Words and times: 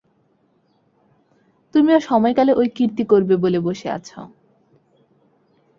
তুমিও 1.75 1.99
সময়কালে 1.99 2.51
ঐ 2.55 2.63
কীর্তি 2.75 3.03
করবে 3.03 3.35
বলে 3.37 3.59
বসে 3.59 3.87
আছ। 3.89 4.09